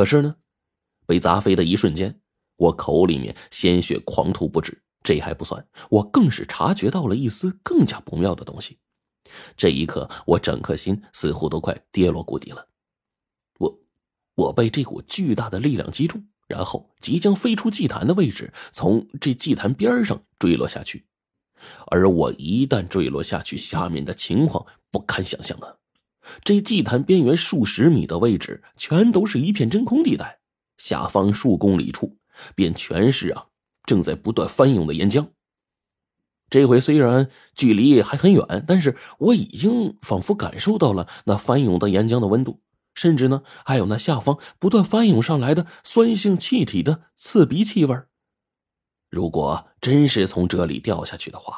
[0.00, 0.34] 可是呢，
[1.04, 2.22] 被砸飞的一瞬间，
[2.56, 4.82] 我口里面鲜血狂吐不止。
[5.02, 8.78] 这还不算，我更是察觉到了一丝更加不妙的东西。
[9.58, 12.66] 这一刻，我整颗心似乎都快跌落谷底了。
[13.58, 13.78] 我，
[14.36, 21.04] 我被这股巨大的力量击中，然后即将飞出祭坛的位置，从这祭坛边上坠落下去。
[21.88, 25.76] 而我一旦坠落下去，下面的情况不堪想象啊！
[26.44, 30.40] 这祭坛边缘数十米的位置，全都是一片真空地带，
[30.76, 32.18] 下方数公里处
[32.54, 33.46] 便全是啊
[33.84, 35.28] 正在不断翻涌的岩浆。
[36.48, 42.60] 这回虽然距离还很远，但是我已经仿佛感受到了那翻涌的岩浆的温度，
[42.94, 47.96] 甚至呢还有那下方不断翻涌上来的酸性气体的刺鼻气味。
[49.10, 51.56] 如果真是从这里掉下去的话，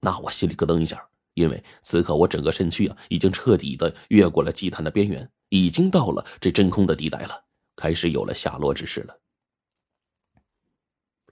[0.00, 1.08] 那我心里咯噔一下。
[1.34, 9.20] 因为此刻我整个身躯啊，已经彻底的越过了祭坛的边缘，已经到了这真空的地带了，开始有了下落之势了。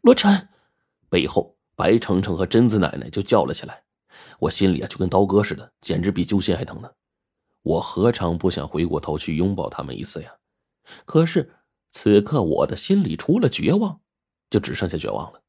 [0.01, 0.49] 罗晨，
[1.09, 3.85] 背后白程程和贞子奶奶就叫了起来，
[4.41, 6.91] 我心里啊就跟刀割似的，简直比揪心还疼呢。
[7.63, 10.35] 我何尝不想回过头去拥抱他们一次呀？
[11.05, 11.55] 可是
[11.91, 14.01] 此刻我的心里除了绝望，
[14.51, 15.41] 就只剩下绝望了。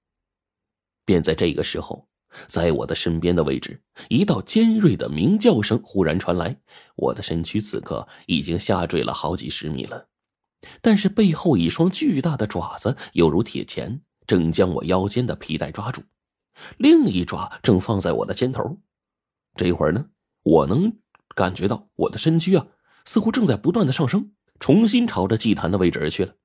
[1.04, 2.08] 便在这个时候。
[2.48, 6.58] 在我的身边的位置，一道尖锐的鸣叫声忽然传来。
[6.96, 10.08] 我的身躯此刻已经下坠了好几十米了，
[10.82, 16.02] 但是背后一双巨大的爪子犹如铁钳，正将我腰间的皮带抓住，
[16.78, 18.78] 另一爪正放在我的肩头。
[19.56, 20.08] 这一会儿呢，
[20.44, 20.98] 我能
[21.36, 22.68] 感觉到我的身躯啊，
[23.06, 26.36] 似乎正在不断的上升，重新朝着祭坛的位置而去了。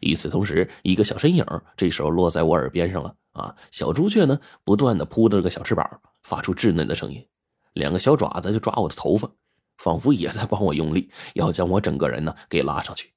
[0.00, 1.44] 与此同时，一个小身影
[1.76, 3.14] 这时候落在我耳边上了。
[3.32, 7.26] 啊，小朱雀呢，不断的扑着个小翅膀，发出稚嫩的声音，
[7.72, 9.30] 两个小爪子就抓我的头发，
[9.78, 13.14] 仿佛也在帮我用力，要将我整个人呢给拉上去。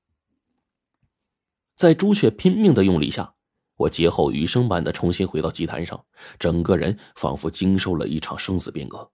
[1.75, 3.33] 在朱雀拼命的用力下，
[3.75, 6.05] 我劫后余生般的重新回到祭坛上，
[6.39, 9.11] 整个人仿佛经受了一场生死变革。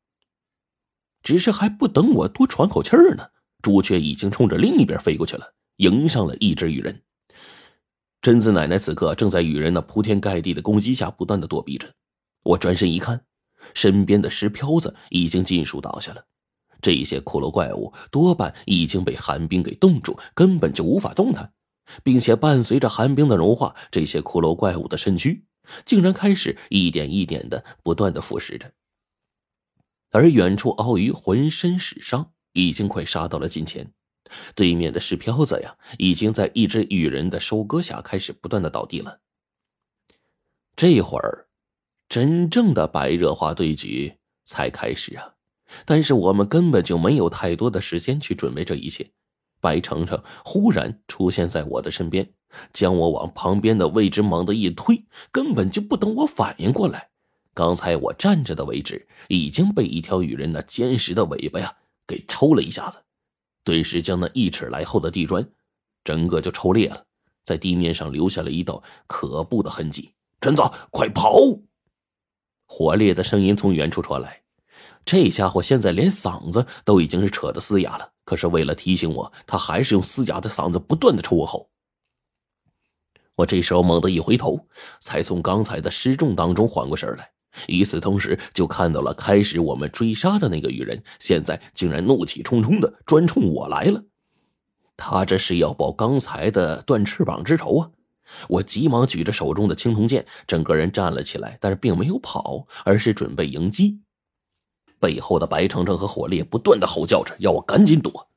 [1.24, 3.28] 只是还不等我多喘口气儿呢，
[3.64, 7.02] 朱雀已经冲着另一边飞过去了，迎上了一只羽人。
[8.22, 11.92] 贞子奶奶此刻正在与人那铺天盖地的攻击下不断的躲避着。
[12.44, 13.26] 我转身一看，
[13.74, 16.24] 身边的石漂子已经尽数倒下了。
[16.82, 21.52] 这些骷髅怪物多半已经被寒冰给冻住，根本就无法动弹，
[22.04, 25.46] 并且伴随着寒冰的融化，这些骷髅怪物的身躯
[25.86, 28.72] 竟然开始一点一点的不断的腐蚀着。
[30.12, 33.94] 而远处鳌鱼浑身是伤，已经快杀到了近前。
[34.56, 39.20] 对面的石漂子呀，已经在一只羽人的收割下开始不断的倒地了。
[40.76, 41.48] 这会儿，
[42.08, 45.36] 真正的白热化对局才开始啊！
[45.86, 49.12] 但是我们根本就没有太多的时间去准备这一切。
[49.60, 52.28] 白程程忽然出现在我的身边，
[52.74, 57.10] 将我往旁边的位置猛地一推，根本就不等我反应过来，
[57.54, 61.78] 刚才我站着的位置已经被一条羽人那坚实的尾巴呀
[62.08, 62.98] 给抽了一下子。
[63.64, 65.48] 顿时将那一尺来厚的地砖，
[66.04, 67.06] 整个就抽裂了，
[67.44, 70.14] 在地面上留下了一道可怖的痕迹。
[70.40, 71.36] 陈子，快跑！
[72.66, 74.42] 火烈的声音从远处传来。
[75.06, 81.70] 这家伙现在连嗓子都已经是扯得嘶哑了，可是为了提醒我，他还是用嘶哑的嗓子不断的抽我后。
[83.36, 84.68] 我这时候猛地一回头，
[85.00, 87.32] 才从刚才的失重当中缓过神来。
[87.68, 94.04] 与此同时，就看到了开始我们追杀的那个羽人，现在竟然怒气冲冲的专冲我来了。
[94.98, 97.90] 他这是要报刚才的断翅膀之仇啊！
[98.48, 104.00] 我急忙举着手中的青铜剑，整个人站了起来，但是并没有跑，而是准备迎击。
[105.00, 108.30] 背后的白程程和火烈不断的吼叫着，要我赶紧躲。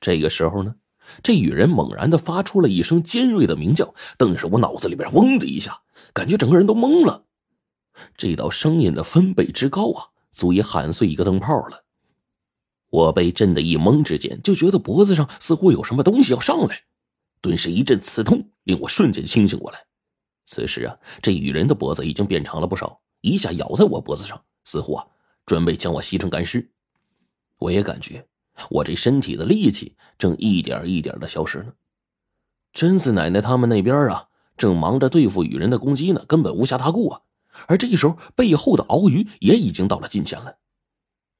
[0.00, 0.76] 这个时候呢，
[1.22, 5.80] 这羽人猛然的发出了一声尖锐的鸣叫，顿时我脑子里边嗡的一下，
[6.12, 7.24] 感觉整个人都懵了。
[8.16, 11.84] 这道声音的分贝之高啊，足以喊碎一个灯泡了。
[12.90, 16.82] 我被震得一懵之间，就觉得脖子上似乎有什么东西要上来，
[17.40, 19.84] 顿时一阵刺痛，令我瞬间清醒过来。
[20.46, 25.06] 此时啊，这羽人的脖子已经变长了不少，一下咬在我脖子上，似乎啊，
[25.44, 26.70] 准备将我吸成干尸。
[27.58, 28.26] 我也感觉
[28.70, 31.72] 我这身体的力气正一点一点的消失呢。
[32.72, 37.22] 贞子奶奶他们那边啊，正忙着对付羽人的攻击呢，根本无暇大顾啊。
[37.66, 40.56] 而这时候，背后的鳌鱼也已经到了近前了。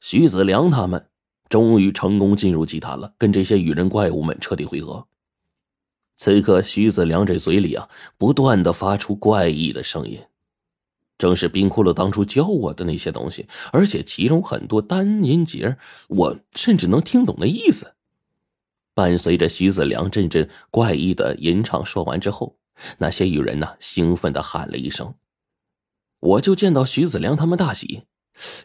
[0.00, 1.08] 徐子良他们
[1.49, 5.06] 终于成功进入祭坛了，跟这些羽人怪物们彻底汇合。
[6.16, 10.20] 此刻，徐子良这嘴里啊，不断的发出怪异的声音，
[11.19, 15.76] 正是冰骷髅当初教我的那些东西，而且其中很多单音节，
[16.08, 17.94] 我甚至能听懂那意思。
[18.94, 22.56] 伴随着徐子良阵阵怪异的吟唱，说完之后，
[22.99, 25.12] 那些女人呢，兴奋的喊了一声。
[26.25, 28.05] 我就见到徐子良他们大喜，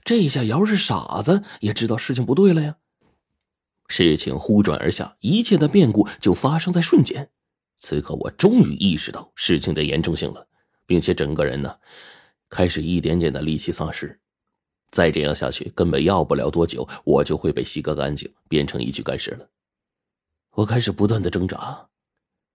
[0.05, 2.77] 这下瑶是傻子也知道事情不对了呀。
[3.87, 7.31] 事情忽转而下，一切的变故就发生在瞬间。
[7.77, 10.47] 此刻我终于意识到事情的严重性了，
[10.85, 11.75] 并且整个人呢，
[12.49, 14.19] 开始一点点的力气丧失。
[14.91, 19.49] 再这样下去，根本要不了多久，我就会被吸个干净，变成一具干尸了。
[20.51, 21.89] 我开始不断的挣扎，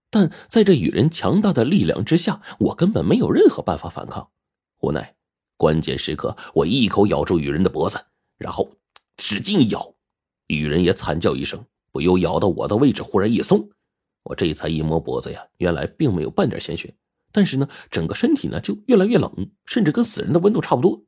[0.09, 4.31] 但在这与人强大的力量之下，我根本没有任何办法反抗。
[4.85, 5.15] 无奈，
[5.57, 7.99] 关键时刻，我一口咬住女人的脖子，
[8.37, 8.69] 然后
[9.17, 9.95] 使劲咬，
[10.47, 13.67] 女人也惨叫一声，不由咬到我的位置忽然一松，
[14.21, 16.95] 我这才一摸脖子呀，原来并没有半点鲜血，
[17.31, 21.03] 但是呢，整个身体呢就越来越冷，甚至跟死人的温度差不多。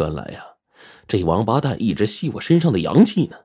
[0.00, 0.56] 原来呀，
[1.06, 3.36] 这王八蛋一直吸我身上的阳气呢，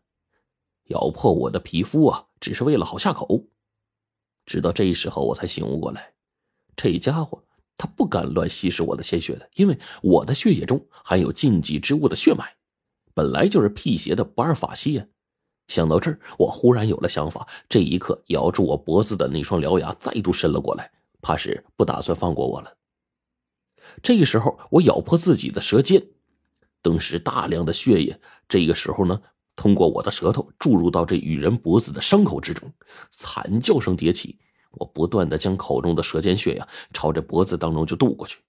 [0.85, 3.45] 咬破我的皮肤啊，只是为了好下口。
[4.47, 6.13] 直到这时候，我才醒悟过来，
[6.75, 7.43] 这家伙。
[7.77, 12.43] 他不敢乱吸食我的鲜血的，因为我的血液中含有禁忌之物的血脉，
[13.13, 15.05] 本来就是辟邪的不二法器呀。
[15.67, 17.47] 想到这儿，我忽然有了想法。
[17.67, 20.89] 这一刻，咬住我脖子的那双獠牙再度伸了过来，
[21.21, 22.73] 怕是不打算放过我了。
[24.01, 26.01] 这个时候，我咬破自己的舌尖，
[26.81, 29.21] 顿时大量的血液，这个时候呢，
[29.55, 32.73] 通过我的舌头注入到这女人脖子的伤口之中，
[33.09, 34.39] 惨叫声迭起。
[34.71, 38.39] 我不断的将口中的舌尖血呀朝着脖子当中就渡过去，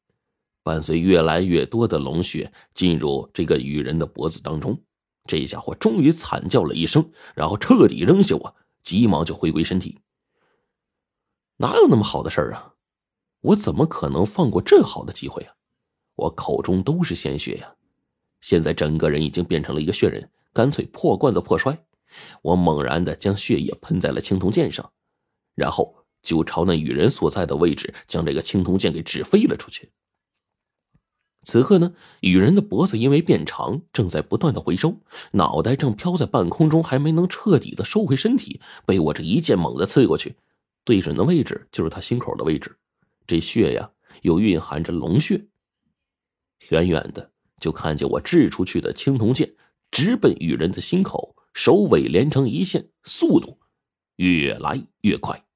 [0.62, 4.78] 伴随越来越多的龙血进入这个女人的脖子当中，
[5.24, 10.00] 这家伙终于惨叫了一声，然后彻底扔下我，急忙就回归身体。
[11.56, 12.74] 哪有那么好的事儿啊？
[13.40, 15.54] 我怎么可能放过这好的机会啊？
[16.16, 17.74] 我口中都是鲜血呀，
[18.40, 21.86] 现在整个人已经变成了一个血人，干脆破罐子破摔。
[22.42, 24.92] 我猛然的将血液喷在了青铜剑上，
[25.54, 25.94] 然后。
[26.22, 29.90] 就朝那羽人所在的位置，将这个青铜剑给掷飞了出去。
[31.44, 35.00] 此刻呢，羽人的脖子因为变长，正在不断的回收，
[35.32, 40.36] 脑袋正飘在半空中，还没能彻底的收回身体，被我这一剑猛地刺过去，
[40.84, 42.76] 对准的位置就是他心口的位置。
[43.26, 43.92] 这血呀，
[44.22, 45.46] 又蕴含着龙血。
[46.70, 47.30] 远远的
[47.60, 49.54] 就看见我掷出去的青铜剑
[49.90, 53.58] 直奔羽人的心口，首尾连成一线，速度
[54.16, 55.47] 越来越快。